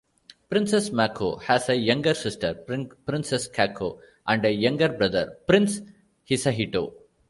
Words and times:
Princess 0.49 0.91
Mako 0.91 1.35
has 1.35 1.69
a 1.69 1.75
younger 1.75 2.15
sister, 2.15 2.55
Princess 2.55 3.47
Kako, 3.47 3.99
and 4.25 4.43
a 4.43 4.51
younger 4.51 4.89
brother, 4.89 5.37
Prince 5.45 5.81
Hisahito. 6.27 6.95